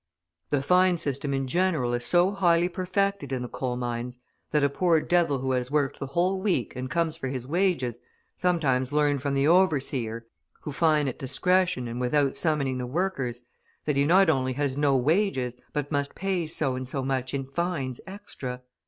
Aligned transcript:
The 0.49 0.63
fine 0.63 0.97
system 0.97 1.31
in 1.31 1.45
general 1.45 1.93
is 1.93 2.03
so 2.05 2.31
highly 2.31 2.67
perfected 2.69 3.31
in 3.31 3.43
the 3.43 3.47
coal 3.47 3.75
mines, 3.75 4.17
that 4.49 4.63
a 4.63 4.67
poor 4.67 4.99
devil 4.99 5.37
who 5.37 5.51
has 5.51 5.69
worked 5.69 5.99
the 5.99 6.07
whole 6.07 6.41
week 6.41 6.75
and 6.75 6.89
comes 6.89 7.15
for 7.15 7.27
his 7.27 7.45
wages, 7.45 7.99
sometimes 8.35 8.91
learns 8.91 9.21
from 9.21 9.35
the 9.35 9.47
overseer, 9.47 10.25
who 10.61 10.71
fine 10.71 11.07
at 11.07 11.19
discretion 11.19 11.87
and 11.87 12.01
without 12.01 12.35
summoning 12.35 12.79
the 12.79 12.87
workers, 12.87 13.43
that 13.85 13.95
he 13.95 14.03
not 14.03 14.27
only 14.27 14.53
has 14.53 14.75
no 14.75 14.97
wages 14.97 15.55
but 15.71 15.91
must 15.91 16.15
pay 16.15 16.47
so 16.47 16.75
and 16.75 16.89
so 16.89 17.03
much 17.03 17.31
in 17.31 17.45
fines 17.45 18.01
extra! 18.07 18.63